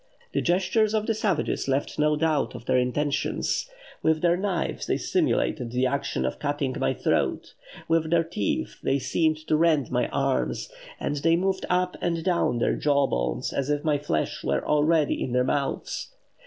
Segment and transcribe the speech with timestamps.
[0.33, 3.69] The gestures of the savages left no doubt of their intentions;
[4.01, 7.53] with their knives they simulated the action of cutting my throat,
[7.87, 12.57] with their teeth they seemed to rend my arms, and they moved up and down
[12.57, 16.11] their jawbones as if my flesh were already in their mouths....